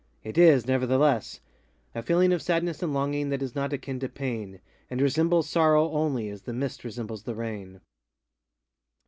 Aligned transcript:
It 0.23 0.35
is, 0.35 0.65
nevertheless, 0.65 1.41
A 1.93 2.01
feeling 2.01 2.33
of 2.33 2.41
sadness 2.41 2.81
and 2.81 2.91
longing 2.91 3.29
That 3.29 3.43
is 3.43 3.53
not 3.53 3.71
akin 3.71 3.99
to 3.99 4.09
pain, 4.09 4.59
And 4.89 4.99
resembles 4.99 5.47
sorrow 5.47 5.91
only 5.91 6.27
As 6.29 6.41
the 6.41 6.53
mist 6.53 6.83
resembles 6.83 7.21
the 7.21 7.35
rain. 7.35 7.81